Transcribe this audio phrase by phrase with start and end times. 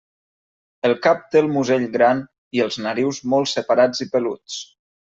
[0.89, 2.23] El cap té el musell gran
[2.59, 4.61] i els narius molt separats i peluts.